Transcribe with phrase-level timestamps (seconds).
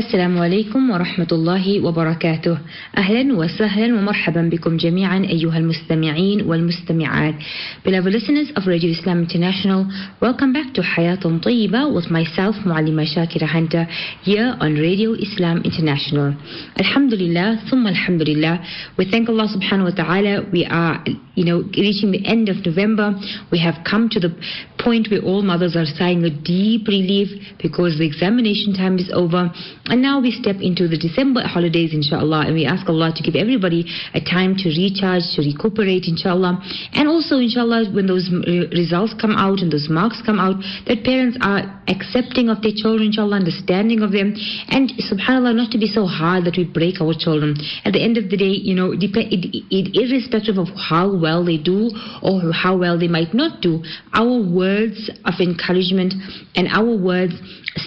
[0.00, 2.58] السلام عليكم ورحمة الله وبركاته
[2.96, 7.34] أهلا وسهلا ومرحبا بكم جميعا أيها المستمعين والمستمعات
[7.84, 9.84] Beloved listeners of Radio Islam International
[10.24, 13.84] Welcome back to Hayat طيبة with myself معلمة شاكرة Hunter
[14.24, 16.32] here on Radio Islam International
[16.80, 18.56] Alhamdulillah ثم Alhamdulillah
[18.96, 21.04] We thank Allah subhanahu wa ta'ala We are
[21.36, 23.12] you know reaching the end of November
[23.52, 24.32] We have come to the
[24.82, 27.28] point where all mothers are sighing a deep relief
[27.60, 29.52] because the examination time is over
[29.90, 33.34] and now we step into the December holidays, inshallah, and we ask Allah to give
[33.34, 36.62] everybody a time to recharge, to recuperate, inshallah.
[36.94, 38.30] And also, inshallah, when those
[38.70, 43.10] results come out and those marks come out, that parents are accepting of their children,
[43.10, 44.38] inshallah, understanding of them.
[44.70, 47.58] And subhanAllah, not to be so hard that we break our children.
[47.84, 51.58] At the end of the day, you know, it, it, irrespective of how well they
[51.58, 51.90] do
[52.22, 53.82] or how well they might not do,
[54.14, 54.38] our
[54.70, 56.14] words of encouragement
[56.54, 57.34] and our words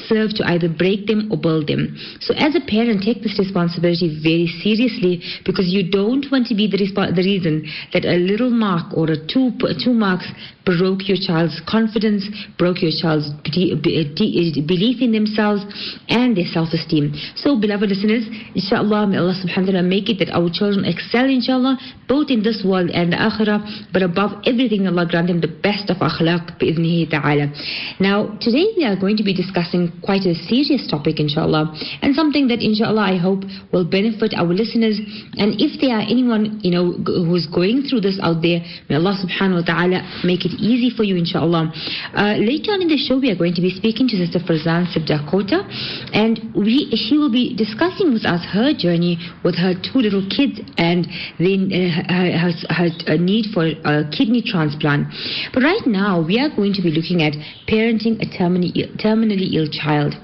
[0.08, 1.98] serve to either break them or build them.
[2.20, 6.68] So as a parent, take this responsibility very seriously because you don't want to be
[6.68, 9.52] the, the reason that a little mark or a two,
[9.84, 10.28] two marks
[10.66, 12.24] broke your child's confidence,
[12.58, 15.62] broke your child's belief in themselves
[16.08, 17.14] and their self-esteem.
[17.36, 18.24] So beloved listeners,
[18.56, 22.44] inshallah, may Allah subhanahu wa ta'ala make it that our children excel inshallah, both in
[22.44, 26.56] this world and the akhirah, but above everything Allah grant them the best of akhlaq
[26.60, 27.52] bi'idhnihi ta'ala.
[28.00, 32.48] Now, today we are going to be discussing quite a serious topic inshallah, and something
[32.48, 35.00] that inshallah I hope will benefit our listeners,
[35.38, 36.94] and if there are anyone, you know,
[37.26, 41.04] who's going through this out there, may Allah subhanahu wa ta'ala make it easy for
[41.04, 41.72] you, inshallah.
[42.14, 44.88] Uh, later on in the show, we are going to be speaking to Sister Farzan
[44.92, 45.66] Sibdakota,
[46.14, 50.60] and we, she will be discussing with us her journey with her two little kids
[50.78, 51.08] and
[51.40, 55.08] then uh, her, her, her, need for a kidney transplant.
[55.54, 57.34] But right now, we are going to be looking at
[57.68, 60.16] parenting a terminally, terminally ill child.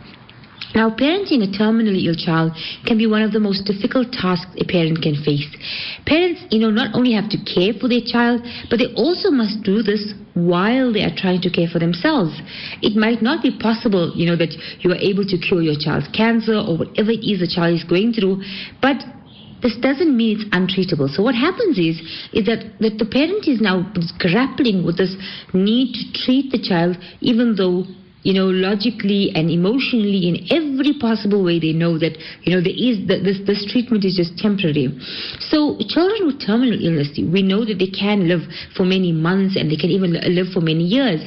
[0.75, 2.53] Now, parenting a terminally ill child
[2.85, 5.49] can be one of the most difficult tasks a parent can face.
[6.05, 9.64] Parents, you know, not only have to care for their child, but they also must
[9.64, 12.37] do this while they are trying to care for themselves.
[12.81, 16.08] It might not be possible, you know, that you are able to cure your child's
[16.09, 18.43] cancer or whatever it is the child is going through,
[18.81, 19.02] but
[19.61, 21.09] this doesn't mean it's untreatable.
[21.09, 21.99] So what happens is,
[22.31, 25.15] is that, that the parent is now grappling with this
[25.52, 27.83] need to treat the child even though
[28.23, 32.75] you know, logically and emotionally in every possible way, they know that, you know, there
[32.75, 34.91] is that this this treatment is just temporary.
[35.39, 38.43] So children with terminal illness, we know that they can live
[38.75, 41.23] for many months and they can even live for many years.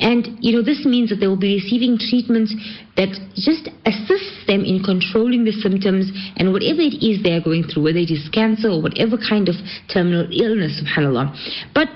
[0.00, 2.54] And, you know, this means that they will be receiving treatments
[2.96, 7.64] that just assists them in controlling the symptoms and whatever it is they are going
[7.64, 9.56] through, whether it is cancer or whatever kind of
[9.92, 11.32] terminal illness, subhanAllah.
[11.74, 11.88] But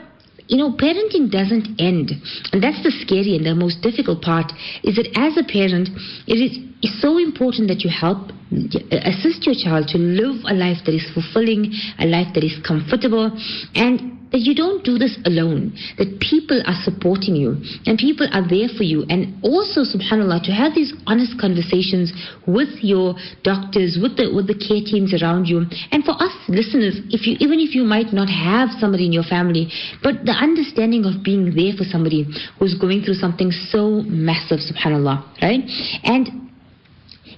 [0.49, 2.13] you know, parenting doesn't end.
[2.53, 4.53] And that's the scary and the most difficult part
[4.83, 5.91] is that as a parent,
[6.27, 6.59] it is
[7.01, 11.07] so important that you help uh, assist your child to live a life that is
[11.13, 13.31] fulfilling, a life that is comfortable,
[13.75, 17.57] and that you don't do this alone, that people are supporting you
[17.87, 19.05] and people are there for you.
[19.09, 22.13] And also, subhanAllah, to have these honest conversations
[22.47, 25.65] with your doctors, with the, with the care teams around you.
[25.93, 29.27] And for us listeners, if you, even if you might not have somebody in your
[29.27, 29.71] family,
[30.03, 32.27] but the understanding of being there for somebody
[32.59, 35.63] who's going through something so massive, subhanAllah, right?
[36.05, 36.46] And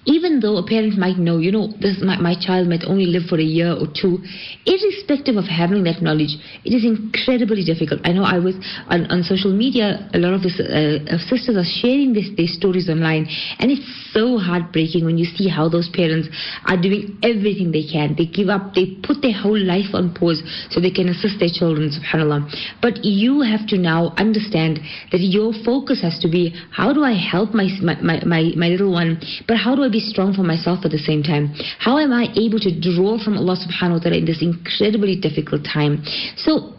[0.09, 3.29] even though a parent might know, you know, this my, my child might only live
[3.29, 4.25] for a year or two,
[4.65, 6.33] irrespective of having that knowledge,
[6.65, 8.01] it is incredibly difficult.
[8.05, 8.57] I know I was
[8.89, 12.89] on, on social media, a lot of, this, uh, sisters are sharing this, their stories
[12.89, 13.29] online,
[13.61, 13.85] and it's
[14.17, 16.29] so heartbreaking when you see how those parents
[16.65, 18.17] are doing everything they can.
[18.17, 20.41] They give up, they put their whole life on pause
[20.73, 22.49] so they can assist their children, subhanAllah.
[22.81, 24.81] But you have to now understand
[25.13, 28.93] that your focus has to be how do I help my, my, my, my little
[28.93, 31.55] one, but how do I be strong for myself at the same time?
[31.79, 35.65] How am I able to draw from Allah subhanahu wa ta'ala in this incredibly difficult
[35.65, 36.05] time?
[36.37, 36.75] So,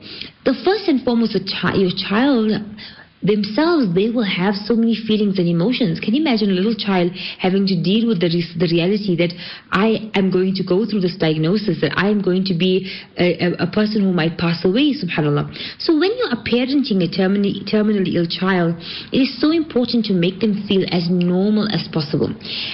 [0.46, 2.52] the first and foremost, chi- your child
[3.22, 6.00] themselves they will have so many feelings and emotions.
[6.00, 9.35] Can you imagine a little child having to deal with the, the reality that
[9.72, 13.35] i am going to go through this diagnosis that i am going to be a,
[13.44, 15.52] a, a person who might pass away subhanallah.
[15.79, 18.79] So when you are parenting a terminally, terminally ill child
[19.11, 22.32] it is so important to make them feel as normal as possible.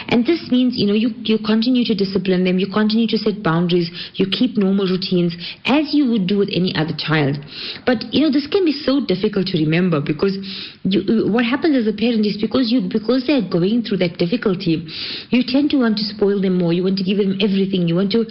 [0.09, 3.41] And this means you know you, you continue to discipline them you continue to set
[3.41, 5.35] boundaries you keep normal routines
[5.65, 7.37] as you would do with any other child.
[7.85, 10.34] But you know this can be so difficult to remember because
[10.83, 14.85] you, what happens as a parent is because you because they're going through that difficulty,
[15.29, 16.73] you tend to want to spoil them more.
[16.73, 17.87] You want to give them everything.
[17.87, 18.25] You want to,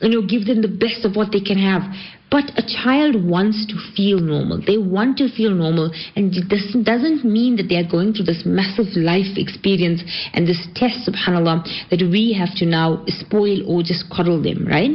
[0.00, 1.82] you know, give them the best of what they can have.
[2.28, 4.60] But a child wants to feel normal.
[4.60, 8.42] They want to feel normal, and this doesn't mean that they are going through this
[8.44, 10.02] massive life experience
[10.34, 14.90] and this test, subhanAllah, that we have to now spoil or just coddle them, right?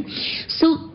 [0.50, 0.91] So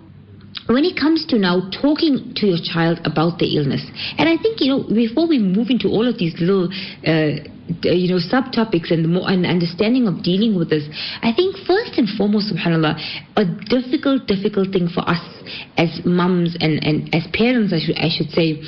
[0.66, 3.84] when it comes to now talking to your child about the illness,
[4.18, 6.68] and I think, you know, before we move into all of these little
[7.06, 10.84] uh, Uh, you know subtopics and the more an understanding of dealing with this
[11.22, 12.94] i think first and foremost subhanallah
[13.36, 15.36] a difficult difficult thing for us
[15.76, 18.58] as mums and, and as parents I should I should say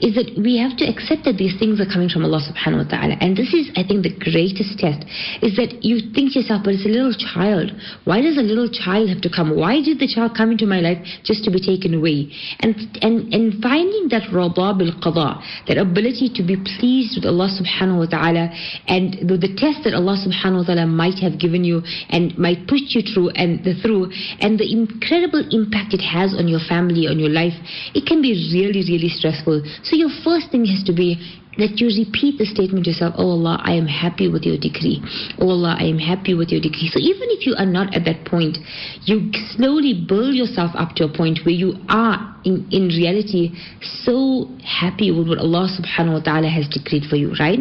[0.00, 2.88] is that we have to accept that these things are coming from Allah subhanahu wa
[2.88, 3.14] ta'ala.
[3.20, 5.04] And this is I think the greatest test
[5.42, 7.72] is that you think to yourself but it's a little child.
[8.04, 9.56] Why does a little child have to come?
[9.56, 12.30] Why did the child come into my life just to be taken away?
[12.60, 17.48] And and and finding that rada bil qada that ability to be pleased with Allah
[17.48, 18.47] subhanahu wa ta'ala
[18.86, 22.66] and the, the test that Allah subhanahu wa ta'ala might have given you and might
[22.66, 24.10] put you through and the through
[24.40, 27.54] and the incredible impact it has on your family, on your life,
[27.94, 29.62] it can be really, really stressful.
[29.82, 31.18] So your first thing has to be
[31.58, 35.02] that you repeat the statement yourself, Oh Allah, I am happy with your decree.
[35.38, 36.88] Oh Allah, I am happy with your decree.
[36.88, 38.58] So even if you are not at that point,
[39.04, 43.52] you slowly build yourself up to a point where you are in, in reality
[43.82, 47.58] so happy with what Allah subhanahu wa ta'ala has decreed for you, right?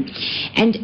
[0.55, 0.77] And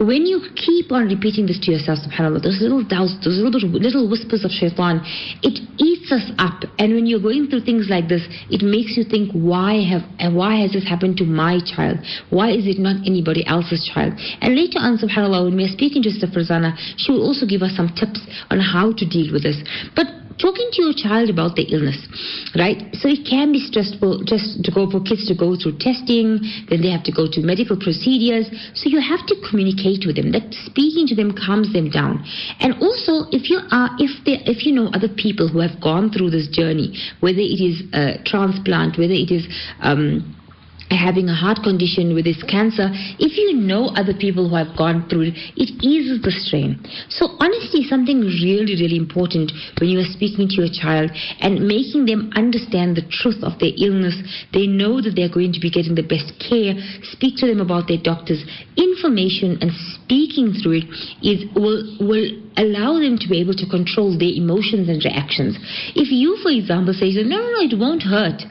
[0.00, 4.08] when you keep on repeating this to yourself, subhanAllah, those little doubts, those little, little
[4.08, 5.04] whispers of shaitan,
[5.44, 6.64] it eats us up.
[6.78, 10.64] And when you're going through things like this, it makes you think, why have why
[10.64, 11.98] has this happened to my child?
[12.30, 14.14] Why is it not anybody else's child?
[14.40, 17.76] And later on, subhanAllah, when we're speaking to Sister Farzana, she will also give us
[17.76, 19.60] some tips on how to deal with this.
[19.94, 20.08] But
[20.40, 22.00] talking to your child about the illness,
[22.56, 22.80] right?
[22.96, 26.40] So it can be stressful just to go for kids to go through testing,
[26.72, 28.48] then they have to go to medical procedures.
[28.74, 30.32] So you have to communicate with them.
[30.32, 32.24] That speaking to them calms them down.
[32.58, 36.10] And also, if you are, if they, if you know other people who have gone
[36.10, 39.46] through this journey, whether it is a transplant, whether it is
[39.84, 40.39] um,
[40.96, 45.06] having a heart condition with this cancer, if you know other people who have gone
[45.08, 46.82] through it, it eases the strain.
[47.08, 51.10] So honesty is something really, really important when you are speaking to your child
[51.40, 54.18] and making them understand the truth of their illness.
[54.52, 56.74] They know that they're going to be getting the best care.
[57.14, 58.42] Speak to them about their doctors.
[58.76, 60.88] Information and speaking through it
[61.22, 62.26] is will will
[62.56, 65.56] allow them to be able to control their emotions and reactions.
[65.94, 68.42] If you, for example, say, no, no, no, it won't hurt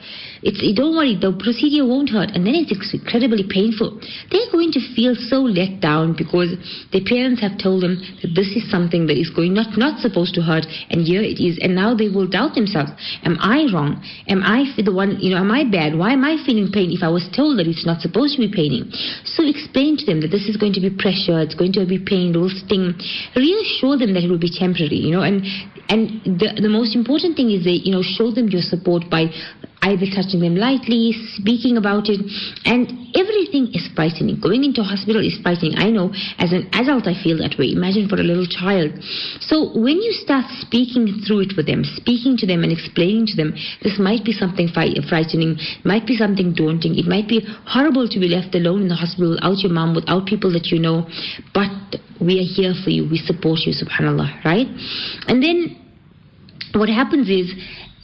[0.42, 2.32] it's, don't worry, the procedure won't hurt.
[2.32, 4.00] And then it's incredibly painful.
[4.32, 6.56] They're going to feel so let down because
[6.92, 10.34] their parents have told them that this is something that is going not, not supposed
[10.36, 10.66] to hurt.
[10.90, 11.60] And here it is.
[11.60, 12.92] And now they will doubt themselves.
[13.24, 14.00] Am I wrong?
[14.28, 15.98] Am I the one, you know, am I bad?
[15.98, 18.52] Why am I feeling pain if I was told that it's not supposed to be
[18.52, 18.92] paining?
[19.26, 21.40] So explain to them that this is going to be pressure.
[21.44, 22.32] It's going to be pain.
[22.32, 22.96] It will sting.
[23.36, 25.44] Reassure them that it will be temporary, you know, and
[25.90, 29.34] and the, the most important thing is that, you know, show them your support by
[29.82, 32.20] either touching them lightly, speaking about it,
[32.66, 34.40] and everything is frightening.
[34.40, 35.78] Going into hospital is frightening.
[35.78, 37.72] I know as an adult I feel that way.
[37.72, 38.92] Imagine for a little child.
[39.40, 43.36] So when you start speaking through it with them, speaking to them and explaining to
[43.36, 48.20] them, this might be something frightening, might be something daunting, it might be horrible to
[48.20, 51.08] be left alone in the hospital without your mom, without people that you know,
[51.54, 51.72] but
[52.20, 53.08] we are here for you.
[53.10, 54.68] We support you, subhanAllah, right?
[55.28, 55.80] And then
[56.74, 57.54] what happens is,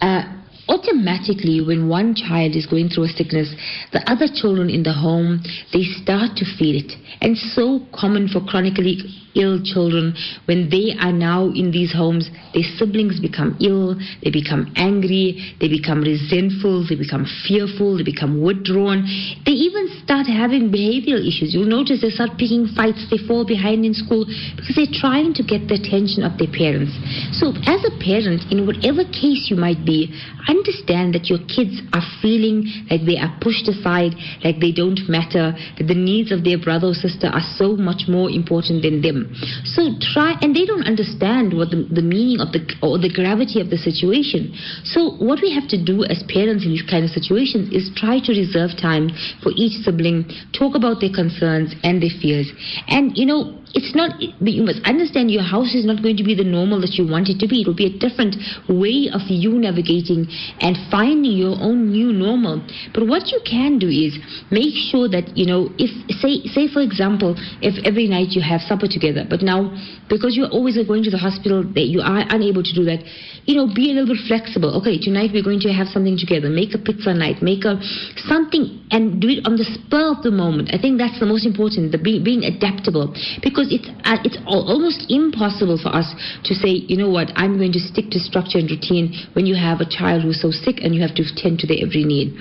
[0.01, 0.23] uh,
[0.67, 3.53] automatically when one child is going through a sickness
[3.91, 5.41] the other children in the home
[5.73, 6.93] they start to feel it.
[7.21, 8.99] And so common for chronically
[9.35, 10.15] ill children,
[10.45, 15.67] when they are now in these homes, their siblings become ill, they become angry, they
[15.67, 19.03] become resentful, they become fearful, they become withdrawn.
[19.45, 21.53] They even start having behavioral issues.
[21.53, 24.25] You'll notice they start picking fights, they fall behind in school
[24.55, 26.95] because they're trying to get the attention of their parents.
[27.35, 30.09] So, as a parent, in whatever case you might be,
[30.47, 35.53] understand that your kids are feeling like they are pushed aside, like they don't matter,
[35.77, 39.24] that the needs of their brother or sister are so much more important than them.
[39.63, 43.61] So try, and they don't understand what the, the meaning of the or the gravity
[43.61, 44.53] of the situation.
[44.83, 48.19] So what we have to do as parents in these kind of situations is try
[48.23, 49.09] to reserve time
[49.41, 52.51] for each sibling, talk about their concerns and their fears,
[52.87, 56.33] and you know it's not, you must understand your house is not going to be
[56.33, 57.61] the normal that you want it to be.
[57.61, 58.39] It will be a different
[58.71, 60.31] way of you navigating
[60.63, 62.63] and finding your own new normal.
[62.95, 64.15] But what you can do is
[64.47, 65.91] make sure that, you know, if,
[66.23, 69.75] say, say for example, if every night you have supper together, but now
[70.07, 73.03] because you're always going to the hospital, that you are unable to do that,
[73.45, 74.71] you know, be a little bit flexible.
[74.81, 76.49] Okay, tonight we're going to have something together.
[76.49, 77.41] Make a pizza night.
[77.41, 77.77] Make a
[78.25, 80.73] something and do it on the spur of the moment.
[80.73, 83.13] I think that's the most important, the being adaptable.
[83.41, 87.57] Because because it's uh, it's almost impossible for us to say, you know what, I'm
[87.57, 90.77] going to stick to structure and routine when you have a child who's so sick
[90.81, 92.35] and you have to tend to their every need.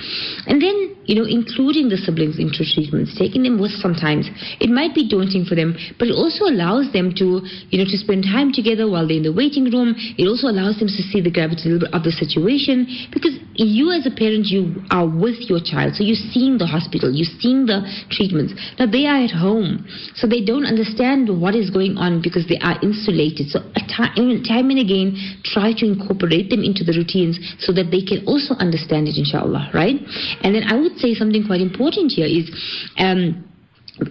[0.46, 4.28] And then you know, including the siblings into treatments, taking them with sometimes.
[4.60, 7.96] It might be daunting for them, but it also allows them to, you know, to
[7.98, 9.94] spend time together while they're in the waiting room.
[10.16, 14.14] It also allows them to see the gravity of the situation because you as a
[14.14, 15.94] parent, you are with your child.
[15.94, 18.56] So you're seeing the hospital, you're seeing the treatments.
[18.78, 22.58] Now they are at home, so they don't understand what is going on because they
[22.58, 23.52] are insulated.
[23.52, 28.02] So time, time and again, try to incorporate them into the routines so that they
[28.02, 30.00] can also understand it, inshallah, right?
[30.42, 32.50] And then I would say something quite important here is
[32.98, 33.44] um,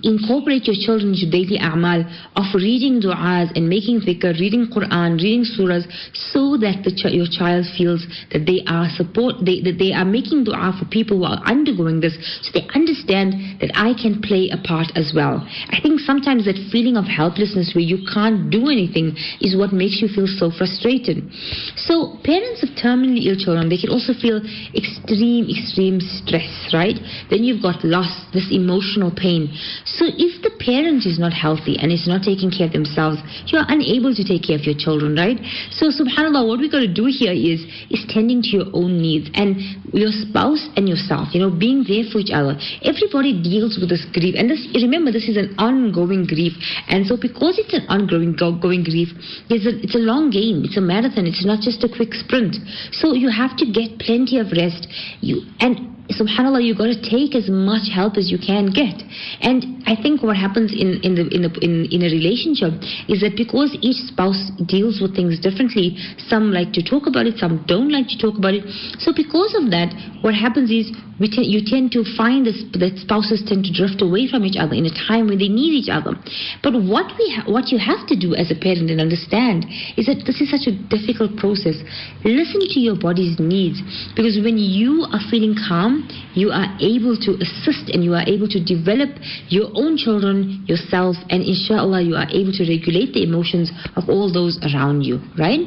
[0.04, 2.08] incorporate your children into daily a'mal
[2.40, 5.84] of reading du'as and making dhikr, reading Quran, reading surahs,
[6.32, 10.46] so that ch your child feels that they are support, they, that they are making
[10.46, 14.60] du'a for people who are undergoing this, so they understand that I can play a
[14.64, 15.44] part as well.
[15.68, 20.00] I think sometimes that feeling of helplessness where you can't do anything is what makes
[20.00, 21.28] you feel so frustrated.
[21.76, 24.40] So parents of terminally ill children, they can also feel
[24.72, 26.96] extreme, extreme stress, right?
[27.28, 29.52] Then you've got loss, this emotional pain.
[29.86, 33.58] So if the parent is not healthy and is not taking care of themselves, you
[33.60, 35.38] are unable to take care of your children, right?
[35.72, 39.30] So subhanAllah, what we got to do here is, is tending to your own needs
[39.34, 39.58] and
[39.94, 42.58] your spouse and yourself, you know, being there for each other.
[42.84, 44.36] Everybody deals with this grief.
[44.38, 46.54] And this, remember, this is an ongoing grief.
[46.88, 49.10] And so because it's an ongoing going grief,
[49.50, 50.64] it's a, it's a long game.
[50.66, 51.26] It's a marathon.
[51.26, 52.58] It's not just a quick sprint.
[52.92, 54.88] So you have to get plenty of rest.
[55.22, 59.02] You and subhanallah you got to take as much help as you can get
[59.42, 62.74] and i think what happens in in the in the in, in a relationship
[63.10, 65.98] is that because each spouse deals with things differently
[66.30, 68.64] some like to talk about it some don't like to talk about it
[69.00, 69.90] so because of that
[70.22, 74.28] what happens is we you tend to find this, that spouses tend to drift away
[74.28, 76.18] from each other in a time when they need each other.
[76.66, 79.66] But what we what you have to do as a parent and understand
[79.96, 81.78] is that this is such a difficult process.
[82.26, 83.80] Listen to your body's needs
[84.18, 86.03] because when you are feeling calm,
[86.34, 89.10] you are able to assist and you are able to develop
[89.50, 94.32] your own children, yourself, and inshallah you are able to regulate the emotions of all
[94.32, 95.20] those around you.
[95.38, 95.62] Right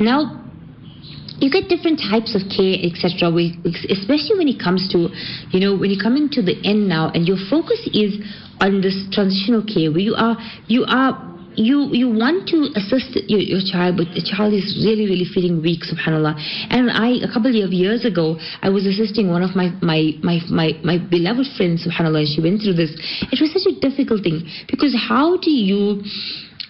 [0.00, 0.46] now
[1.38, 3.28] you get different types of care, etc.
[3.92, 5.12] Especially when it comes to,
[5.52, 8.16] you know, when you're coming to the end now, and your focus is
[8.60, 13.40] on this transitional care, where you are, you are you you want to assist your,
[13.40, 16.36] your, child, but the child is really really feeling weak, subhanallah.
[16.70, 20.40] And I a couple of years ago, I was assisting one of my my my
[20.48, 22.24] my, my beloved friends, subhanallah.
[22.24, 22.92] And she went through this.
[23.32, 26.02] It was such a difficult thing because how do you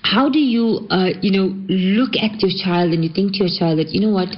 [0.07, 3.51] how do you, uh, you know, look at your child and you think to your
[3.59, 4.31] child that, you know what,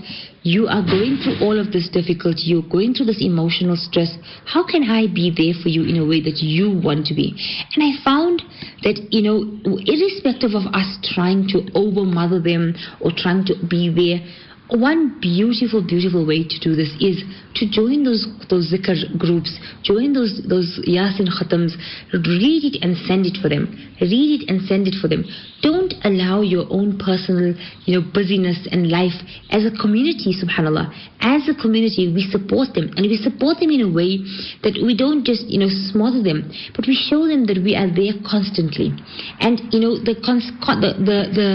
[0.43, 4.17] you are going through all of this difficulty, you're going through this emotional stress.
[4.47, 7.37] How can I be there for you in a way that you want to be?
[7.77, 8.41] And I found
[8.83, 9.45] that, you know,
[9.85, 14.25] irrespective of us trying to over mother them or trying to be there,
[14.71, 17.25] one beautiful, beautiful way to do this is
[17.57, 21.73] to join those those zikr groups, join those those yasin khatams,
[22.13, 23.73] read it and send it for them.
[24.01, 25.25] Read it and send it for them.
[25.63, 29.17] Don't allow your own personal, you know, busyness and life
[29.51, 30.93] as a community, subhanallah.
[31.21, 34.23] As a community, we support them and we support them in a way
[34.63, 37.89] that we don't just, you know, smother them, but we show them that we are
[37.89, 38.93] there constantly.
[39.41, 41.49] And you know, the the the the,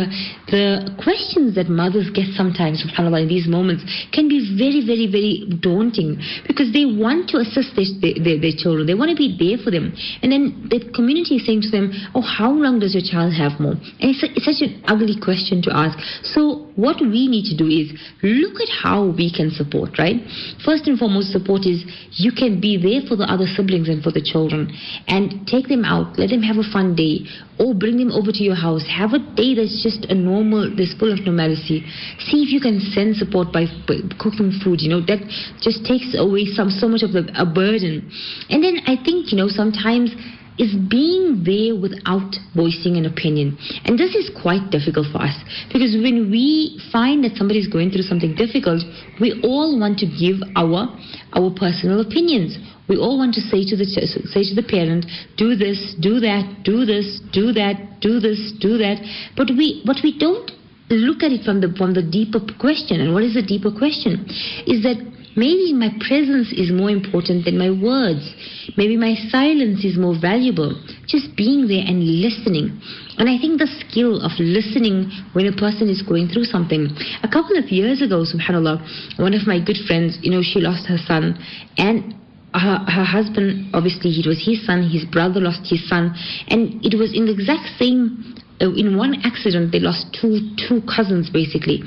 [0.50, 0.66] the
[1.02, 6.22] questions that mothers get sometimes, subhanallah, in these moments can be very, very, very daunting
[6.48, 8.88] because they want to assist their, their, their children.
[8.88, 9.92] They want to be there for them.
[10.22, 13.60] And then the community is saying to them, oh, how long does your child have
[13.60, 13.76] more?
[14.00, 16.00] And it's, a, it's such an ugly question to ask.
[16.24, 17.94] So what we need to do is
[18.24, 20.18] look at how we can support, right?
[20.66, 21.84] First and foremost, support is
[22.18, 24.72] you can be there for the other siblings and for the children
[25.08, 27.26] and take them out, let them have a fun day,
[27.60, 28.84] or bring them over to your house.
[28.90, 31.86] Have a day that's just a normal, that's full of normalcy.
[32.20, 35.22] See if you can send support by, by cooking food, you know, that
[35.62, 38.10] just takes away some so much of the, a burden.
[38.50, 40.16] And then I think, you know, sometimes
[40.58, 43.58] is being there without voicing an opinion.
[43.86, 45.34] And this is quite difficult for us
[45.72, 48.84] because when we find that somebody is going through something difficult,
[49.20, 50.94] we all want to give our
[51.34, 52.58] our personal opinions.
[52.94, 56.62] We all want to say to the say to the parent, do this, do that,
[56.62, 59.02] do this, do that, do this, do that.
[59.36, 60.52] But we but we don't
[60.94, 63.02] look at it from the from the deeper question.
[63.02, 64.30] And what is the deeper question?
[64.70, 65.02] Is that
[65.36, 68.22] Maybe my presence is more important than my words.
[68.78, 70.78] Maybe my silence is more valuable.
[71.08, 72.80] Just being there and listening.
[73.18, 76.86] And I think the skill of listening when a person is going through something.
[77.24, 80.86] A couple of years ago, subhanAllah, one of my good friends, you know, she lost
[80.86, 81.34] her son.
[81.82, 82.14] And
[82.54, 86.14] her, her husband, obviously, it was his son, his brother lost his son,
[86.48, 90.80] and it was in the exact same uh, in one accident they lost two two
[90.86, 91.82] cousins basically.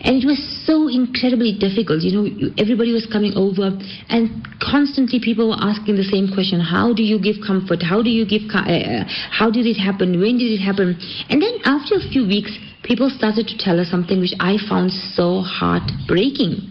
[0.00, 2.24] And it was so incredibly difficult you know
[2.56, 3.76] everybody was coming over
[4.08, 7.84] and constantly people were asking the same question how do you give comfort?
[7.84, 10.18] How do you give uh, uh, how did it happen?
[10.18, 10.96] When did it happen?
[11.28, 14.90] And then after a few weeks people started to tell her something which i found
[14.90, 16.64] so heartbreaking.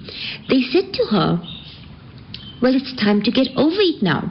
[0.50, 1.38] They said to her
[2.61, 4.23] well it's time to get over it now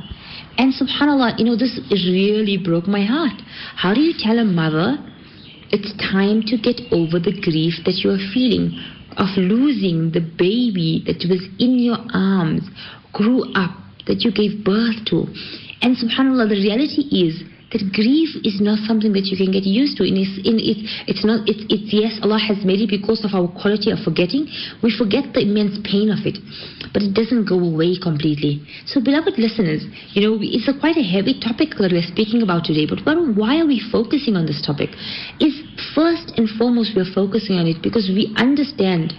[0.58, 3.40] and subhanAllah, you know, this really broke my heart.
[3.76, 4.99] How do you tell a mother
[5.70, 8.75] it's time to get over the grief that you are feeling
[9.16, 12.66] of losing the baby that was in your arms,
[13.12, 13.70] grew up,
[14.11, 15.30] that you gave birth to?
[15.78, 17.38] And subhanAllah, the reality is
[17.70, 20.02] that grief is not something that you can get used to.
[20.02, 23.37] And it's, in, it's, it's not, it's, it's, yes, Allah has made it because of
[23.37, 24.49] our quality of forgetting.
[24.82, 26.40] We forget the immense pain of it,
[26.92, 28.64] but it doesn't go away completely.
[28.87, 32.64] So, beloved listeners, you know, it's a quite a heavy topic that we're speaking about
[32.64, 34.90] today, but why are we focusing on this topic?
[35.40, 35.54] Is
[35.95, 39.12] first and foremost, we're focusing on it because we understand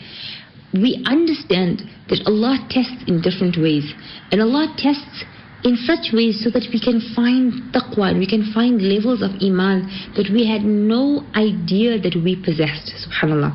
[0.74, 3.90] we understand that Allah tests in different ways.
[4.32, 5.26] And Allah tests
[5.64, 9.84] in such ways so that we can find taqwa, we can find levels of iman
[10.16, 13.52] that we had no idea that we possessed, subhanAllah.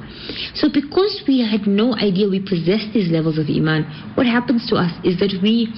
[0.55, 3.85] So because we had no idea we possessed these levels of iman,
[4.15, 5.73] what happens to us is that we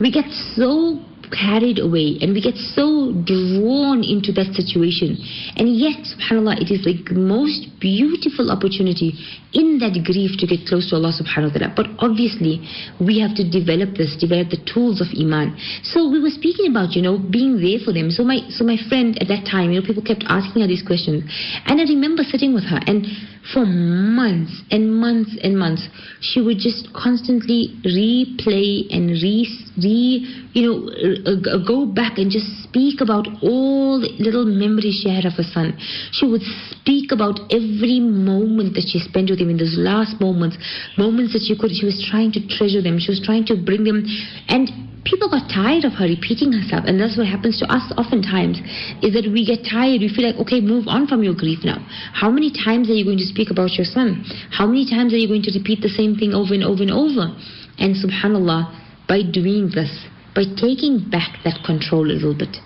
[0.00, 0.24] we get
[0.56, 5.16] so carried away and we get so drawn into that situation.
[5.56, 9.14] And yet, subhanAllah, it is the most beautiful opportunity
[9.52, 11.74] in that grief to get close to Allah subhanahu wa ta'ala.
[11.74, 12.62] But obviously,
[13.00, 15.58] we have to develop this, develop the tools of Iman.
[15.82, 18.10] So we were speaking about, you know, being there for them.
[18.10, 20.86] So my so my friend at that time, you know, people kept asking her these
[20.86, 21.26] questions.
[21.66, 23.06] And I remember sitting with her and
[23.52, 25.88] for months and months and months,
[26.20, 29.48] she would just constantly replay and re,
[29.80, 30.76] re you know,
[31.24, 35.42] uh, go back and just speak about all the little memories she had of her
[35.42, 35.76] son.
[36.12, 40.58] She would speak about every moment that she spent with him in those last moments,
[40.98, 42.98] moments that she could, she was trying to treasure them.
[42.98, 44.04] She was trying to bring them,
[44.48, 48.60] and people got tired of her repeating herself and that's what happens to us oftentimes
[49.02, 50.00] is that we get tired.
[50.00, 51.80] We feel like okay move on from your grief now.
[52.12, 54.24] How many times are you going to speak about your son?
[54.50, 56.92] How many times are you going to repeat the same thing over and over and
[56.92, 57.32] over?
[57.78, 59.90] And subhanallah by doing this
[60.34, 62.56] by taking back that control a little bit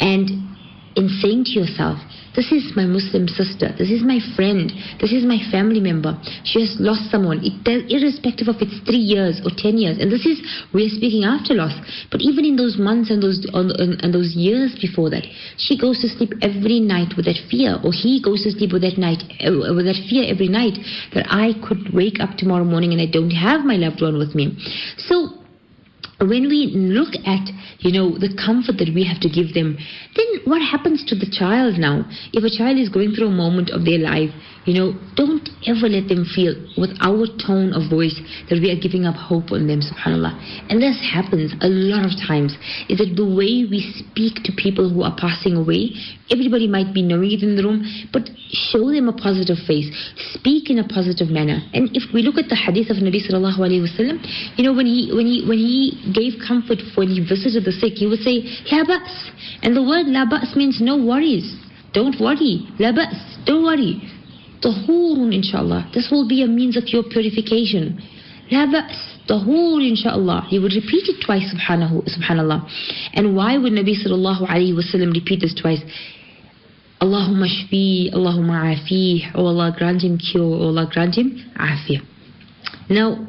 [0.00, 0.28] and
[0.96, 1.98] in saying to yourself
[2.34, 3.74] this is my Muslim sister.
[3.76, 4.72] This is my friend.
[5.00, 6.16] This is my family member.
[6.44, 9.98] She has lost someone, it, irrespective of it's three years or ten years.
[10.00, 10.40] And this is
[10.72, 11.76] we're speaking after loss.
[12.10, 16.08] But even in those months and those and those years before that, she goes to
[16.08, 19.76] sleep every night with that fear, or he goes to sleep with that night uh,
[19.76, 20.80] with that fear every night
[21.12, 24.34] that I could wake up tomorrow morning and I don't have my loved one with
[24.34, 24.56] me.
[24.96, 25.41] So
[26.26, 29.76] when we look at you know the comfort that we have to give them
[30.16, 32.04] then what happens to the child now?
[32.32, 34.30] If a child is going through a moment of their life
[34.64, 38.14] you know don't ever let them feel with our tone of voice
[38.48, 40.34] that we are giving up hope on them subhanallah.
[40.70, 42.54] And this happens a lot of times.
[42.88, 45.94] Is that the way we speak to people who are passing away?
[46.30, 49.90] Everybody might be knowing it in the room but show them a positive face.
[50.34, 51.58] Speak in a positive manner.
[51.74, 54.22] And if we look at the hadith of nabi sallallahu alaihi wasallam
[54.56, 57.94] you know when he when he when he gave comfort when he visited the sick
[57.98, 59.30] he would say la ba's
[59.62, 61.56] and the word la ba's means no worries.
[61.92, 62.66] Don't worry.
[62.78, 64.00] La ba's don't worry
[64.62, 65.90] tahurun inshallah.
[65.92, 68.00] This will be a means of your purification.
[68.50, 70.46] La ba's, tahur inshallah.
[70.48, 72.68] He would repeat it twice subhanahu, subhanallah.
[73.14, 75.82] And why would Nabi sallallahu alayhi wasallam repeat this twice?
[77.00, 82.06] Allahumma shfi, Allahumma afi, oh Allah grant him cure, oh Allah grant him afiyah.
[82.88, 83.26] Now,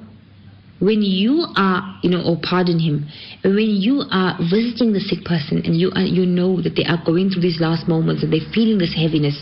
[0.80, 3.08] when you are, you know, or pardon him,
[3.44, 7.00] when you are visiting the sick person and you are, you know that they are
[7.06, 9.42] going through these last moments and they're feeling this heaviness,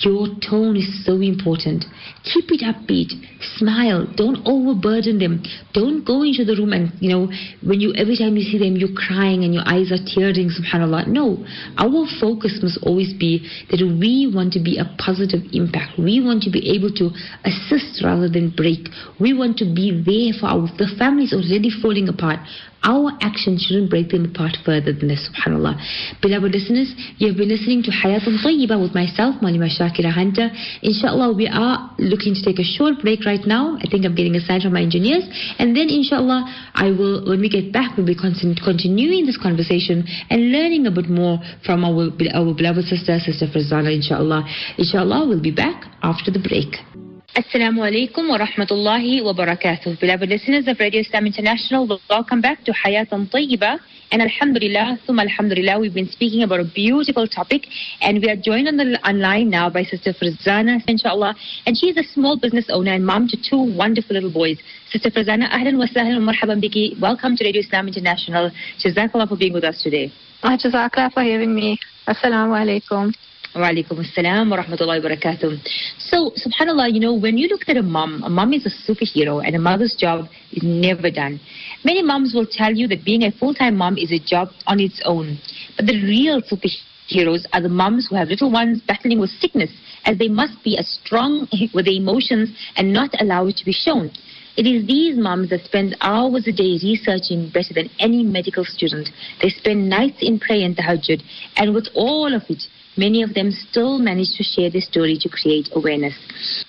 [0.00, 1.84] your tone is so important.
[2.24, 3.12] Keep it upbeat.
[3.56, 4.06] Smile.
[4.16, 5.42] Don't overburden them.
[5.72, 7.28] Don't go into the room and, you know,
[7.62, 11.06] when you, every time you see them, you're crying and your eyes are tearing, subhanAllah.
[11.06, 11.44] No.
[11.76, 15.98] Our focus must always be that we want to be a positive impact.
[15.98, 17.12] We want to be able to
[17.44, 18.88] assist rather than break.
[19.20, 22.40] We want to be there for our, the families already falling apart
[22.84, 25.80] our actions shouldn't break them apart further than this, subhanAllah.
[26.20, 30.50] Beloved listeners, you've been listening to Hayatun Tayyiba with myself, Malima Shakira Hunter.
[30.82, 33.76] Inshallah, we are looking to take a short break right now.
[33.80, 35.24] I think I'm getting a sign from my engineers.
[35.58, 36.44] And then, inshallah,
[36.74, 41.08] I will, when we get back, we'll be continuing this conversation and learning a bit
[41.08, 44.44] more from our, our beloved sister, Sister Farzana, inshallah.
[44.76, 47.03] Inshallah, we'll be back after the break.
[47.34, 49.98] Assalamu alaikum wa rahmatullahi wa barakatuh.
[49.98, 53.80] Beloved listeners of Radio Islam International, welcome back to Hayatan Tayyiba.
[54.12, 57.66] And Alhamdulillah, Thumma Alhamdulillah, we've been speaking about a beautiful topic.
[58.00, 61.34] And we are joined on the online now by Sister Farzana, inshallah.
[61.66, 64.58] And she is a small business owner and mom to two wonderful little boys.
[64.92, 67.00] Sister Farzana, ahlan wa sahlan wa marhaban biki.
[67.00, 68.52] Welcome to Radio Islam International.
[68.78, 70.12] Jazakallah for being with us today.
[70.44, 71.80] Ah, Jazakallah for having me.
[72.06, 73.12] Assalamu alaikum.
[73.54, 75.60] Wa alaikum assalam wa rahmatullahi wa barakatuh.
[75.98, 79.46] So, subhanAllah, you know, when you look at a mom, a mom is a superhero
[79.46, 81.38] and a mother's job is never done.
[81.84, 85.00] Many moms will tell you that being a full-time mom is a job on its
[85.04, 85.38] own.
[85.76, 89.70] But the real superheroes are the moms who have little ones battling with sickness,
[90.04, 93.72] as they must be as strong with their emotions and not allow it to be
[93.72, 94.10] shown.
[94.56, 99.10] It is these moms that spend hours a day researching better than any medical student.
[99.40, 101.22] They spend nights in prayer and tahajjud,
[101.56, 102.64] and with all of it,
[102.96, 106.14] many of them still manage to share their story to create awareness.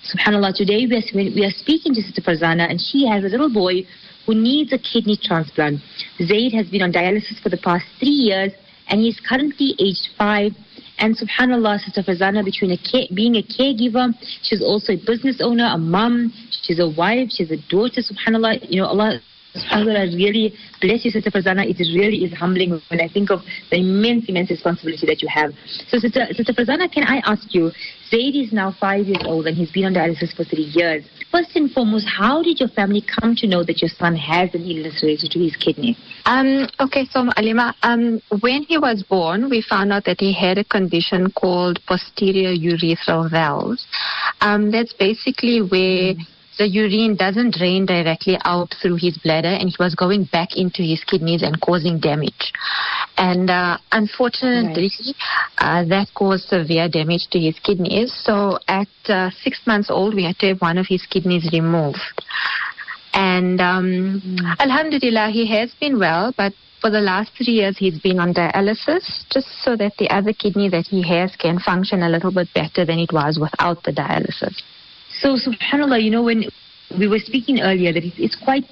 [0.04, 3.86] Subhanallah, today we are, speaking to Sister Farzana and she has a little boy
[4.26, 5.80] who needs a kidney transplant.
[6.18, 8.52] Zaid has been on dialysis for the past three years
[8.88, 10.52] and he is currently aged five.
[10.98, 15.68] And subhanAllah, Sister Farzana, between a care, being a caregiver, she's also a business owner,
[15.72, 18.70] a mom, she's a wife, she's a daughter, subhanAllah.
[18.70, 19.20] You know, Allah
[19.64, 21.68] Alhamdulillah, really bless you, Sister Farzana.
[21.68, 23.40] It really is humbling when I think of
[23.70, 25.52] the immense, immense responsibility that you have.
[25.88, 27.70] So, Sister, Sister Farzana, can I ask you,
[28.10, 31.04] Zaid is now five years old and he's been on dialysis for three years.
[31.32, 34.62] First and foremost, how did your family come to know that your son has an
[34.62, 35.96] illness related to his kidney?
[36.24, 40.58] Um, okay, so Alima, um, when he was born, we found out that he had
[40.58, 43.86] a condition called posterior urethral valves.
[44.40, 46.26] Um, that's basically where mm
[46.58, 50.82] the urine doesn't drain directly out through his bladder and he was going back into
[50.82, 52.52] his kidneys and causing damage.
[53.16, 55.14] And uh, unfortunately, right.
[55.58, 58.12] uh, that caused severe damage to his kidneys.
[58.24, 61.98] So at uh, six months old, we had to have one of his kidneys removed.
[63.12, 64.60] And um, mm.
[64.60, 69.24] Alhamdulillah, he has been well, but for the last three years he's been on dialysis
[69.30, 72.84] just so that the other kidney that he has can function a little bit better
[72.84, 74.62] than it was without the dialysis.
[75.20, 76.44] So, subhanAllah, you know, when
[76.98, 78.64] we were speaking earlier, that it's, it's quite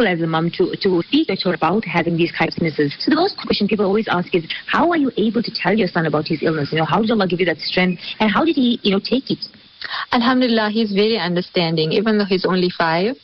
[0.00, 2.92] as a mom to, to speak her about having these kinds of illnesses.
[2.98, 5.86] So the most question people always ask is, how are you able to tell your
[5.86, 6.70] son about his illness?
[6.72, 8.02] You know, how did Allah give you that strength?
[8.18, 9.38] And how did he, you know, take it?
[10.10, 13.16] Alhamdulillah, he's very understanding, even though he's only five.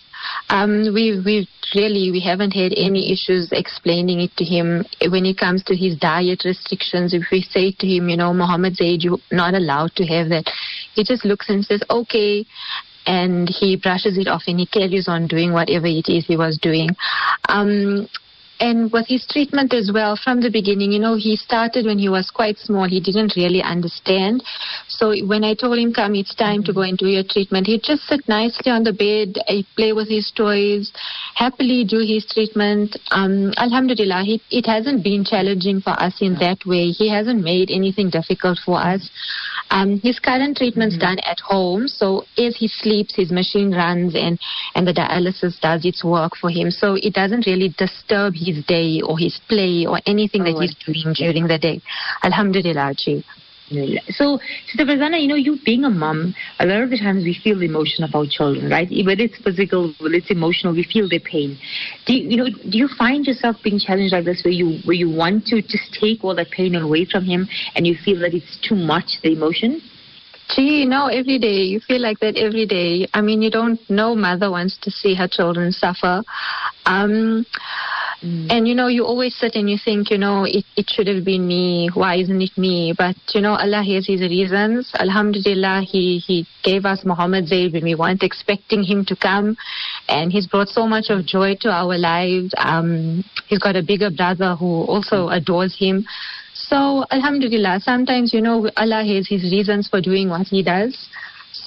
[0.51, 5.39] Um, we we really we haven't had any issues explaining it to him when it
[5.39, 7.15] comes to his diet restrictions.
[7.15, 10.51] If we say to him, you know, Muhammad said you're not allowed to have that,
[10.99, 12.45] he just looks and says, okay,
[13.07, 16.59] and he brushes it off and he carries on doing whatever it is he was
[16.61, 16.91] doing.
[17.49, 18.09] Um,
[18.61, 22.09] and with his treatment as well from the beginning, you know, he started when he
[22.09, 22.89] was quite small.
[22.89, 24.43] He didn't really understand.
[24.89, 27.83] So when I told him, come, it's time to go and do your treatment, he'd
[27.83, 29.39] just sit nicely on the bed,
[29.77, 30.93] play with his toys,
[31.35, 32.99] happily do his treatment.
[33.11, 36.91] Um, Alhamdulillah, he, it hasn't been challenging for us in that way.
[36.91, 39.09] He hasn't made anything difficult for us.
[39.71, 41.17] Um, his current treatment's mm-hmm.
[41.17, 44.39] done at home, so as he sleeps, his machine runs and,
[44.75, 46.71] and the dialysis does its work for him.
[46.71, 50.77] So it doesn't really disturb his day or his play or anything oh, that he's
[50.87, 51.81] doing during the day.
[52.23, 53.25] Alhamdulillah, Ji.
[54.09, 57.39] So, Sister Farzana, you know, you being a mom, a lot of the times we
[57.45, 58.89] feel the emotion of our children, right?
[59.05, 61.59] Whether it's physical, whether it's emotional, we feel their pain.
[62.07, 62.49] Do you, you know?
[62.49, 65.93] Do you find yourself being challenged like this, where you where you want to just
[66.01, 69.33] take all that pain away from him, and you feel that it's too much the
[69.33, 69.83] emotion?
[70.57, 71.61] Gee, no, every day.
[71.69, 73.07] You feel like that every day.
[73.13, 76.23] I mean, you don't know mother wants to see her children suffer.
[76.87, 77.45] Um,
[78.23, 78.51] Mm.
[78.51, 81.25] And you know, you always sit and you think, you know, it, it should have
[81.25, 81.89] been me.
[81.95, 82.93] Why isn't it me?
[82.97, 84.91] But you know, Allah has His reasons.
[84.99, 89.57] Alhamdulillah, He He gave us Muhammad Zaid when we weren't expecting him to come,
[90.09, 92.53] and He's brought so much of joy to our lives.
[92.59, 96.05] Um, he's got a bigger brother who also adores him.
[96.55, 101.09] So Alhamdulillah, sometimes you know, Allah has His reasons for doing what He does.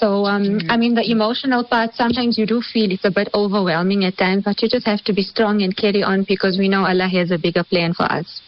[0.01, 0.71] So, um, mm-hmm.
[0.71, 4.43] I mean, the emotional part, sometimes you do feel it's a bit overwhelming at times,
[4.43, 7.29] but you just have to be strong and carry on because we know Allah has
[7.29, 8.41] a bigger plan for us.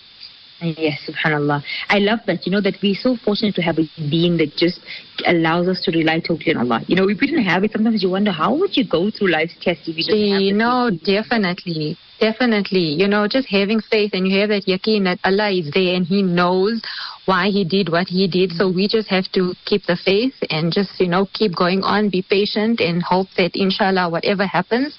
[0.62, 1.62] Yes, subhanAllah.
[1.89, 4.80] I love that, you know, that we're so fortunate to have a being that just
[5.28, 6.82] allows us to rely totally on Allah.
[6.88, 9.30] You know, if we didn't have it, sometimes you wonder, how would you go through
[9.30, 10.56] life's test if you didn't have it?
[10.56, 11.98] No, definitely.
[12.20, 12.96] Definitely.
[12.96, 16.06] You know, just having faith and you have that yaqeen that Allah is there and
[16.06, 16.82] He knows
[17.25, 18.51] why He did what He did.
[18.51, 22.09] So we just have to keep the faith and just, you know, keep going on,
[22.09, 24.95] be patient and hope that inshallah, whatever happens,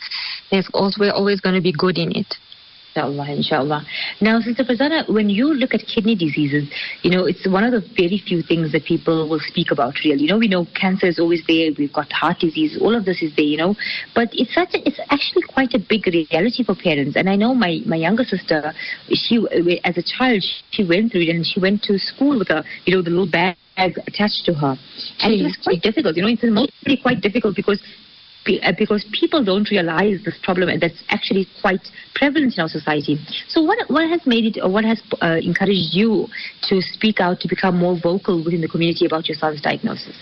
[0.51, 2.35] there's also, we're always going to be good in it.
[2.95, 3.83] Inshallah, inshallah.
[4.21, 6.71] Now, Sister Farzana, when you look at kidney diseases,
[7.03, 10.23] you know, it's one of the very few things that people will speak about, really.
[10.23, 13.21] You know, we know cancer is always there, we've got heart disease, all of this
[13.21, 13.75] is there, you know,
[14.15, 17.17] but it's such a, it's actually quite a big reality for parents.
[17.17, 18.73] And I know my, my younger sister,
[19.09, 19.45] she,
[19.83, 22.95] as a child, she went through it and she went to school with a, you
[22.95, 24.77] know, the little bag attached to her.
[25.19, 27.83] And it was quite difficult, you know, it's mostly quite difficult because
[28.45, 31.81] because people don't realize this problem and that's actually quite
[32.15, 33.19] prevalent in our society.
[33.49, 36.29] So what what has made it or what has uh, encouraged you
[36.69, 40.17] to speak out to become more vocal within the community about your son's diagnosis?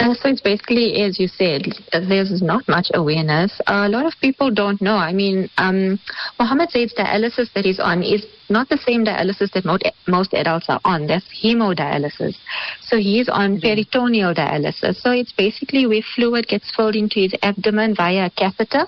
[0.00, 3.60] Uh, so it's basically, as you said, there's not much awareness.
[3.66, 4.96] Uh, a lot of people don't know.
[4.96, 6.00] I mean, um,
[6.38, 10.66] Mohammed Zaid's dialysis that he's on is not the same dialysis that most, most adults
[10.68, 11.06] are on.
[11.06, 12.36] That's hemodialysis.
[12.82, 13.60] So he's on mm-hmm.
[13.60, 15.00] peritoneal dialysis.
[15.00, 18.86] So it's basically where fluid gets filled into his abdomen via a catheter.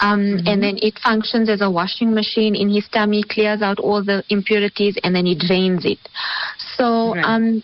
[0.00, 0.48] Um, mm-hmm.
[0.48, 4.24] And then it functions as a washing machine in his tummy, clears out all the
[4.28, 5.98] impurities, and then he drains it.
[6.76, 7.24] So right.
[7.24, 7.62] um,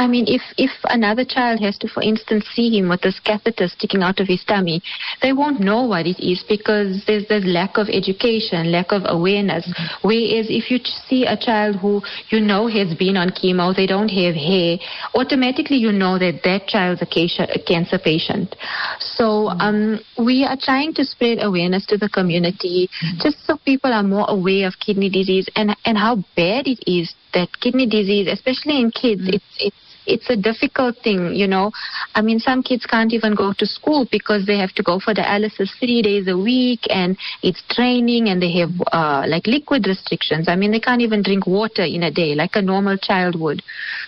[0.00, 3.68] I mean, if, if another child has to, for instance, see him with this catheter
[3.68, 4.80] sticking out of his tummy,
[5.20, 9.68] they won't know what it is because there's this lack of education, lack of awareness.
[9.68, 10.08] Mm-hmm.
[10.08, 14.08] Whereas if you see a child who you know has been on chemo, they don't
[14.08, 14.78] have hair,
[15.14, 18.56] automatically you know that that child's a cancer patient.
[19.00, 19.60] So mm-hmm.
[19.60, 23.20] um, we are trying to spread awareness to the community mm-hmm.
[23.20, 27.14] just so people are more aware of kidney disease and, and how bad it is
[27.34, 29.34] that kidney disease, especially in kids, mm-hmm.
[29.34, 31.70] it's, it's it's a difficult thing, you know.
[32.14, 35.14] I mean, some kids can't even go to school because they have to go for
[35.14, 40.48] dialysis three days a week, and it's training, and they have uh, like liquid restrictions.
[40.48, 43.62] I mean, they can't even drink water in a day like a normal child would.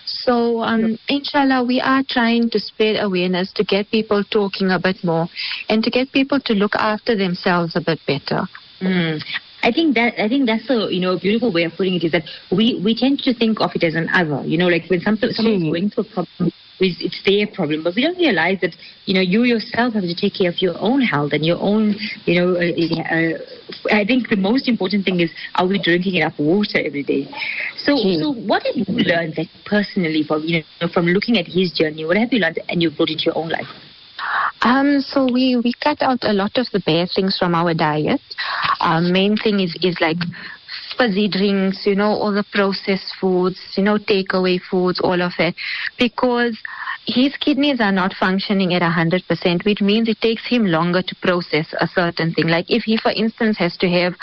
[0.07, 5.03] So, um, inshallah, we are trying to spread awareness to get people talking a bit
[5.05, 5.29] more,
[5.69, 8.43] and to get people to look after themselves a bit better.
[8.81, 9.23] Mm.
[9.63, 12.13] I think that I think that's a you know beautiful way of putting it is
[12.13, 14.43] that we we tend to think of it as an other.
[14.45, 18.03] You know, like when something someone's going through a problem, it's their problem, but we
[18.03, 18.75] don't realize that
[19.07, 21.95] you know you yourself have to take care of your own health and your own
[22.27, 22.57] you know.
[22.57, 22.75] Uh,
[23.15, 23.39] uh,
[23.93, 27.31] I think the most important thing is are we drinking enough water every day?
[27.79, 31.73] So so what have you learned like personally from you know from looking at his
[31.73, 32.05] journey?
[32.05, 33.69] What have you learned and you brought into your own life?
[34.65, 38.21] Um, so we, we cut out a lot of the bad things from our diet.
[38.81, 40.19] Um, main thing is, is like
[40.97, 45.55] fizzy drinks, you know, all the processed foods, you know, takeaway foods, all of it.
[45.99, 46.57] Because
[47.07, 51.67] his kidneys are not functioning at 100%, which means it takes him longer to process
[51.81, 52.47] a certain thing.
[52.47, 54.15] Like if he, for instance, has to have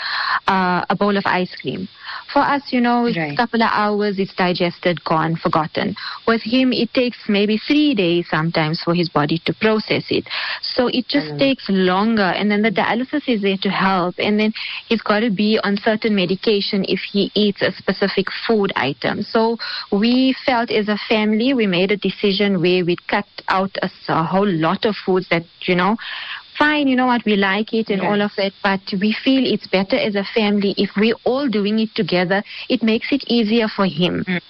[0.48, 1.88] uh, a bowl of ice cream.
[2.32, 3.32] For us, you know, it's right.
[3.32, 5.96] a couple of hours, it's digested, gone, forgotten.
[6.26, 10.28] With him, it takes maybe three days sometimes for his body to process it.
[10.62, 11.38] So it just mm.
[11.38, 12.22] takes longer.
[12.22, 14.14] And then the dialysis is there to help.
[14.18, 14.52] And then
[14.88, 19.22] he's got to be on certain medication if he eats a specific food item.
[19.22, 19.56] So
[19.90, 24.24] we felt as a family, we made a decision where we cut out a, a
[24.24, 25.96] whole lot of foods that, you know,
[26.60, 29.66] fine, you know what, we like it and all of that, but we feel it's
[29.66, 32.44] better as a family if we're all doing it together.
[32.68, 34.24] It makes it easier for him.
[34.28, 34.40] Mm.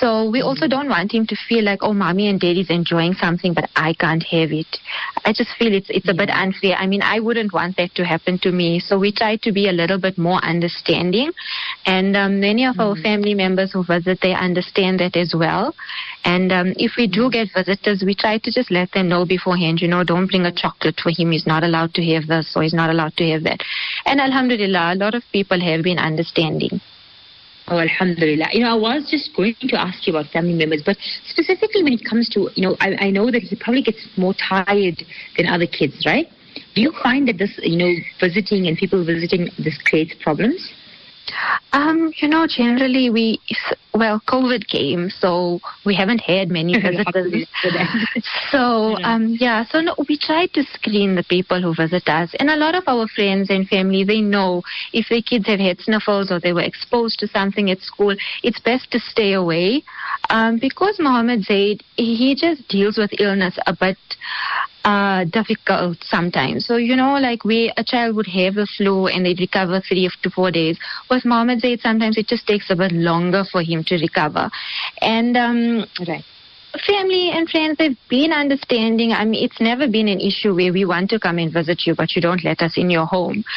[0.00, 3.54] So we also don't want him to feel like, oh, mommy and daddy's enjoying something,
[3.54, 4.66] but I can't have it.
[5.24, 6.76] I just feel it's it's a bit unfair.
[6.76, 8.80] I mean, I wouldn't want that to happen to me.
[8.80, 11.30] So we try to be a little bit more understanding,
[11.86, 12.80] and um, many of mm-hmm.
[12.82, 15.74] our family members who visit, they understand that as well.
[16.24, 19.80] And um, if we do get visitors, we try to just let them know beforehand,
[19.80, 21.32] you know, don't bring a chocolate for him.
[21.32, 23.60] He's not allowed to have this or he's not allowed to have that.
[24.06, 26.80] And Alhamdulillah, a lot of people have been understanding.
[27.68, 28.48] Oh, Alhamdulillah.
[28.52, 30.96] You know, I was just going to ask you about family members, but
[31.28, 34.34] specifically when it comes to, you know, I, I know that he probably gets more
[34.34, 35.02] tired
[35.36, 36.26] than other kids, right?
[36.74, 40.72] Do you find that this, you know, visiting and people visiting, this creates problems?
[41.72, 43.40] Um, you know, generally we,
[43.92, 47.46] well, COVID came, so we haven't had many visitors.
[48.50, 52.34] so, um, yeah, so no, we try to screen the people who visit us.
[52.38, 55.80] And a lot of our friends and family, they know if their kids have had
[55.80, 59.82] sniffles or they were exposed to something at school, it's best to stay away.
[60.30, 63.98] Um, because Mohammed Zaid, he just deals with illness a bit
[64.84, 66.66] uh, difficult sometimes.
[66.66, 70.08] So, you know, like we, a child would have the flu and they'd recover three
[70.22, 70.78] to four days.
[71.10, 74.50] With Mohammed Zaid, sometimes it just takes a bit longer for him to recover.
[75.00, 76.24] And, um, right
[76.86, 79.12] family and friends, they've been understanding.
[79.12, 81.94] I mean, it's never been an issue where we want to come and visit you,
[81.94, 83.44] but you don't let us in your home.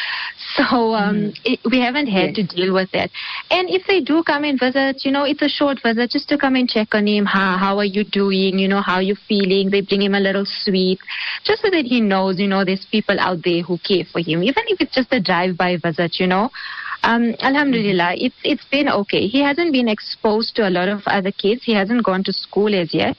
[0.56, 1.38] So um, mm.
[1.44, 2.48] it, we haven't had yes.
[2.48, 3.10] to deal with that.
[3.50, 6.38] And if they do come and visit, you know, it's a short visit just to
[6.38, 7.26] come and check on him.
[7.26, 8.58] How, how are you doing?
[8.58, 9.70] You know, how are you feeling?
[9.70, 10.98] They bring him a little sweet
[11.44, 14.42] just so that he knows, you know, there's people out there who care for him.
[14.42, 16.50] Even if it's just a drive-by visit, you know.
[17.04, 19.26] Um, Alhamdulillah, it's it's been okay.
[19.28, 21.62] He hasn't been exposed to a lot of other kids.
[21.64, 23.16] He hasn't gone to school as yet.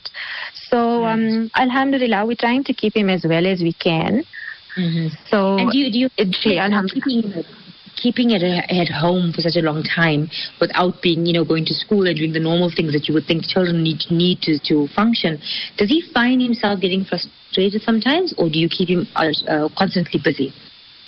[0.70, 4.24] So um, Alhamdulillah, we're trying to keep him as well as we can.
[4.78, 5.08] Mm-hmm.
[5.30, 7.04] So And do you, do you it- Alhamdulillah.
[7.04, 7.44] keeping,
[7.96, 10.30] keeping it at at home for such a long time
[10.62, 13.26] without being, you know, going to school and doing the normal things that you would
[13.26, 15.40] think children need need to, to function,
[15.78, 20.20] does he find himself getting frustrated sometimes, or do you keep him uh, uh, constantly
[20.24, 20.54] busy?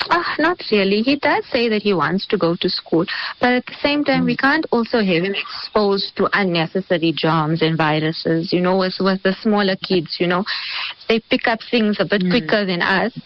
[0.09, 1.01] Ah, not really.
[1.01, 3.05] He does say that he wants to go to school,
[3.39, 7.77] but at the same time, we can't also have him exposed to unnecessary germs and
[7.77, 8.51] viruses.
[8.51, 10.43] You know, with, with the smaller kids, you know,
[11.07, 13.17] they pick up things a bit quicker than us.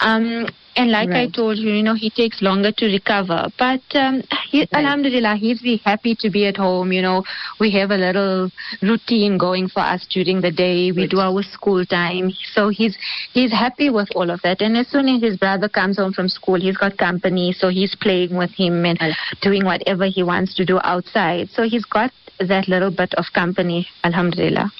[0.00, 0.46] Um,
[0.76, 3.48] and like I told you, you know, he takes longer to recover.
[3.58, 6.92] But um, he, Alhamdulillah, he's happy to be at home.
[6.92, 7.24] You know,
[7.58, 8.50] we have a little
[8.82, 10.92] routine going for us during the day.
[10.92, 11.10] We Right.
[11.10, 12.96] do our school time, so he's
[13.32, 14.60] he's happy with all of that.
[14.60, 17.94] And as soon as his brother comes home from school, he's got company, so he's
[17.94, 18.98] playing with him and
[19.42, 21.48] doing whatever he wants to do outside.
[21.50, 24.70] So he's got that little bit of company, Alhamdulillah.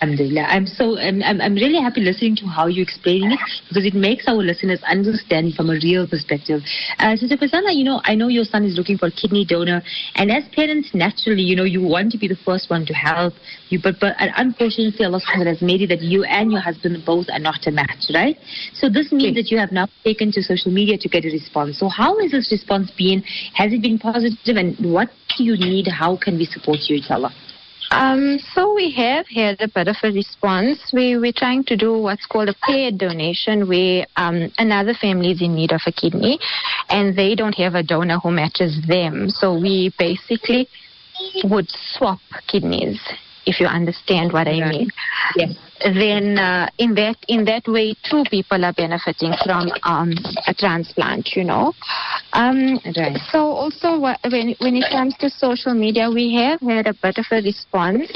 [0.00, 0.42] Alhamdulillah.
[0.42, 3.94] I'm so I'm, I'm I'm really happy listening to how you're explaining it because it
[3.94, 6.60] makes our listeners understand from a real perspective.
[6.98, 9.82] Uh, Sister Farzana, you know, I know your son is looking for a kidney donor,
[10.16, 13.32] and as parents, naturally, you know, you want to be the first one to help.
[13.70, 17.26] You, but but unfortunately, Allah Subhanahu has made it that you and your husband both
[17.30, 18.36] are not a match, right?
[18.74, 21.78] So this means that you have now taken to social media to get a response.
[21.78, 23.22] So how has this response been?
[23.54, 25.86] Has it been positive, and what do you need?
[25.86, 27.32] How can we support you, inshallah?
[27.90, 30.78] Um, so we have had a bit of a response.
[30.92, 35.42] We, we're trying to do what's called a paired donation where um, another family is
[35.42, 36.38] in need of a kidney
[36.88, 39.28] and they don't have a donor who matches them.
[39.28, 40.68] So we basically
[41.44, 43.00] would swap kidneys,
[43.46, 44.88] if you understand what I mean.
[45.36, 45.56] Yes.
[45.84, 50.12] Then uh, in that in that way, two people are benefiting from um,
[50.46, 51.36] a transplant.
[51.36, 51.72] You know.
[52.32, 53.18] Um, Right.
[53.30, 57.26] so also when when it comes to social media, we have had a bit of
[57.30, 58.10] a response.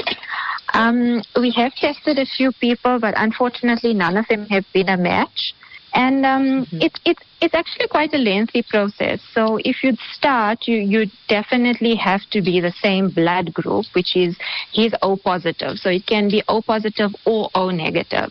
[0.73, 4.97] Um, we have tested a few people, but unfortunately, none of them have been a
[4.97, 5.53] match.
[5.93, 9.21] And um, it, it, it's actually quite a lengthy process.
[9.33, 14.15] So if you start, you, you definitely have to be the same blood group, which
[14.15, 14.37] is
[14.71, 15.77] he's O positive.
[15.77, 18.29] So it can be O positive or O negative.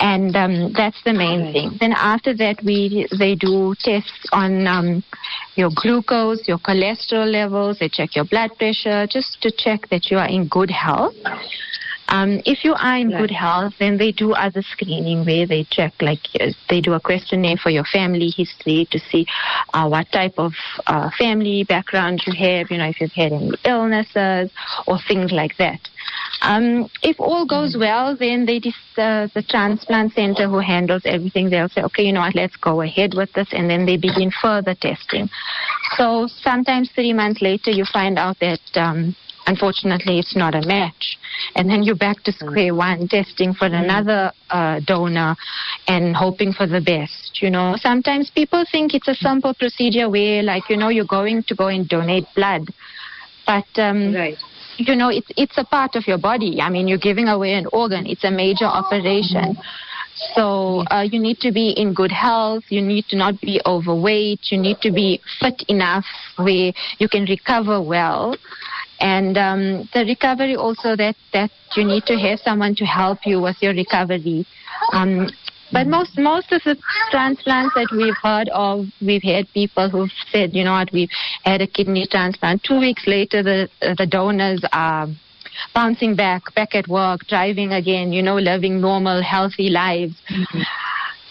[0.00, 1.76] And um, that's the main thing.
[1.80, 5.04] Then after that, we they do tests on um,
[5.56, 7.80] your glucose, your cholesterol levels.
[7.80, 11.14] They check your blood pressure just to check that you are in good health.
[12.08, 13.20] Um, if you are in Right.
[13.20, 17.00] good health, then they do other screening where they check, like uh, they do a
[17.00, 19.26] questionnaire for your family history to see
[19.74, 20.52] uh, what type of
[20.86, 24.50] uh, family background you have, you know, if you've had any illnesses
[24.86, 25.80] or things like that.
[26.42, 31.50] Um, if all goes well, then they dis- uh, the transplant center who handles everything,
[31.50, 34.30] they'll say, okay, you know what, let's go ahead with this, and then they begin
[34.30, 35.28] further testing.
[35.96, 39.14] So sometimes three months later, you find out that um,
[39.48, 41.04] unfortunately it's not a match,
[41.56, 45.34] and then you're back to square one, testing for another uh, donor
[45.88, 47.40] and hoping for the best.
[47.42, 51.42] You know, sometimes people think it's a simple procedure where, like, you know, you're going
[51.48, 52.62] to go and donate blood,
[53.46, 54.36] but um, Right.
[54.76, 56.60] you know, it's it's a part of your body.
[56.60, 58.06] I mean, you're giving away an organ.
[58.06, 59.56] It's a major operation.
[60.34, 62.64] So uh, you need to be in good health.
[62.70, 64.40] You need to not be overweight.
[64.50, 66.06] You need to be fit enough
[66.36, 68.34] where you can recover well.
[69.00, 73.40] And um, the recovery also that that you need to have someone to help you
[73.40, 74.46] with your recovery.
[74.92, 75.28] Um,
[75.70, 76.76] but most most of the
[77.10, 81.10] transplants that we've heard of, we've had people who've said, you know what, we've
[81.44, 82.64] had a kidney transplant.
[82.64, 85.08] Two weeks later, the the donors are
[85.74, 90.14] bouncing back, back at work, driving again, you know, living normal, healthy lives.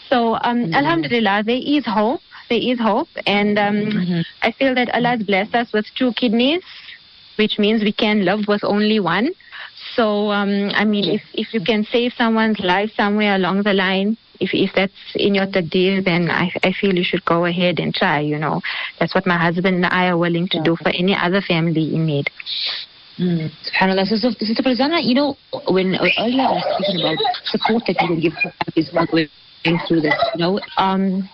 [0.09, 2.21] So, um, Alhamdulillah, there is hope.
[2.49, 6.63] There is hope, and um, I feel that Allah has blessed us with two kidneys,
[7.37, 9.29] which means we can love with only one.
[9.95, 14.17] So, um, I mean, if, if you can save someone's life somewhere along the line,
[14.39, 17.93] if, if that's in your taqdeer, then I, I feel you should go ahead and
[17.93, 18.61] try, you know.
[18.99, 22.05] That's what my husband and I are willing to do for any other family in
[22.05, 22.29] need.
[23.17, 24.05] Mm, SubhanAllah.
[24.05, 25.37] So, so, Sister Farzana, you know,
[25.69, 28.97] when uh, earlier I was speaking about support that you can give to families who
[28.99, 31.27] are going through this, you know, Um,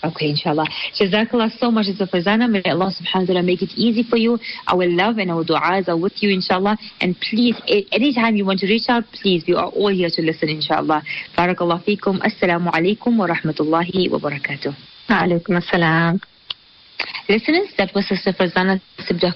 [0.03, 0.65] Okay, inshallah.
[0.93, 2.47] Jazakallah so much, Farzana.
[2.49, 4.37] May Allah subhanahu wa ta'ala make it easy for you.
[4.67, 6.77] Our love and our du'as are with you, inshallah.
[7.01, 7.55] And please,
[7.91, 11.01] anytime you want to reach out, please, we are all here to listen, inshallah.
[11.35, 12.21] Barakallah feekum.
[12.21, 14.75] Assalamu alaikum wa rahmatullahi wa barakatuh.
[15.09, 16.21] Wa Alaikum assalam.
[17.29, 19.33] Listeners, that was Sister Farzana Sibda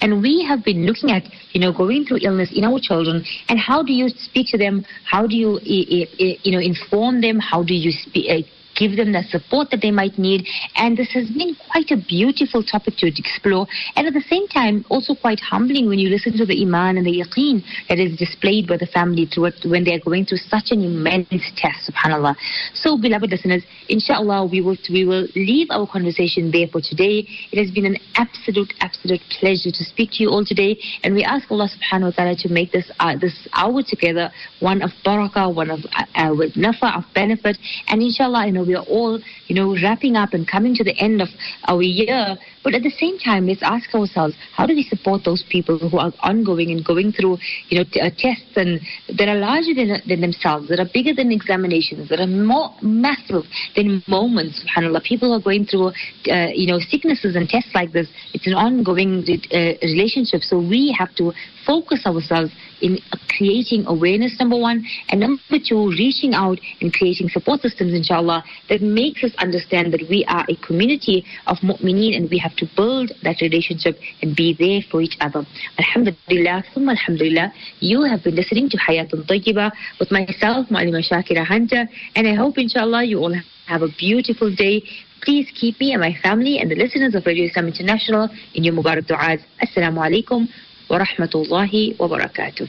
[0.00, 3.58] and we have been looking at, you know, going through illness in our children, and
[3.58, 4.84] how do you speak to them?
[5.04, 7.38] How do you, eh, eh, eh, you know, inform them?
[7.38, 8.46] How do you speak?
[8.76, 10.46] Give them the support that they might need.
[10.76, 13.66] And this has been quite a beautiful topic to explore.
[13.96, 17.06] And at the same time, also quite humbling when you listen to the iman and
[17.06, 20.38] the yaqeen that is displayed by the family through it when they are going through
[20.38, 22.36] such an immense test, subhanAllah.
[22.74, 27.26] So, beloved listeners, inshallah, we will, we will leave our conversation there for today.
[27.52, 30.78] It has been an absolute, absolute pleasure to speak to you all today.
[31.02, 34.82] And we ask Allah subhanahu wa ta'ala to make this, uh, this hour together one
[34.82, 37.56] of barakah, one of uh, uh, with nafa, of benefit.
[37.88, 40.96] And inshallah, you know, we are all, you know, wrapping up and coming to the
[40.98, 41.28] end of
[41.68, 42.36] our year.
[42.66, 45.98] But at the same time, let's ask ourselves, how do we support those people who
[45.98, 47.38] are ongoing and going through,
[47.68, 48.80] you know, t- uh, tests and
[49.16, 53.44] that are larger than, than themselves, that are bigger than examinations, that are more massive
[53.76, 55.00] than moments, subhanAllah.
[55.04, 55.92] People are going through,
[56.28, 58.08] uh, you know, sicknesses and tests like this.
[58.34, 60.42] It's an ongoing uh, relationship.
[60.42, 61.32] So we have to
[61.64, 62.50] focus ourselves
[62.80, 62.98] in
[63.36, 68.82] creating awareness, number one, and number two, reaching out and creating support systems, inshallah, that
[68.82, 73.12] makes us understand that we are a community of mu'mineen and we have to build
[73.22, 75.44] that relationship and be there for each other.
[75.78, 81.86] Alhamdulillah, thumma alhamdulillah, you have been listening to Hayatun Tayyiba with myself, Ma'alima Shakira Hunter,
[82.14, 83.34] and I hope inshallah you all
[83.66, 84.82] have a beautiful day.
[85.22, 88.74] Please keep me and my family and the listeners of Radio Islam International in your
[88.74, 89.40] Mubarak du'as.
[89.60, 90.48] Assalamu alaikum
[90.88, 92.64] wa rahmatullahi wa barakatuh.